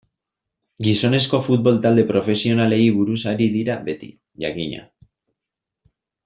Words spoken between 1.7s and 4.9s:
talde profesionalei buruz ari dira beti, jakina.